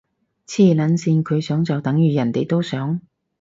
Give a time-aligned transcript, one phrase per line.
[0.47, 3.01] 黐撚線，佢想就等如人哋都想？